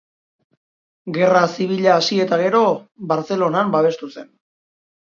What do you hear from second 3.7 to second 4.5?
babestu zen.